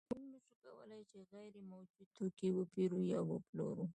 [0.19, 3.85] موږ نشو کولی چې غیر موجود توکی وپېرو یا وپلورو